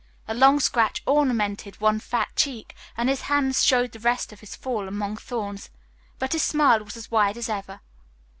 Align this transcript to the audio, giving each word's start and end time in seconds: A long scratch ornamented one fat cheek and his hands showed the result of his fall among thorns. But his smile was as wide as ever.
A 0.27 0.33
long 0.33 0.59
scratch 0.59 1.03
ornamented 1.05 1.79
one 1.79 1.99
fat 1.99 2.29
cheek 2.35 2.75
and 2.97 3.07
his 3.07 3.21
hands 3.29 3.63
showed 3.63 3.91
the 3.91 3.99
result 3.99 4.31
of 4.33 4.39
his 4.39 4.55
fall 4.55 4.87
among 4.87 5.15
thorns. 5.17 5.69
But 6.17 6.33
his 6.33 6.41
smile 6.41 6.83
was 6.83 6.97
as 6.97 7.11
wide 7.11 7.37
as 7.37 7.47
ever. 7.49 7.81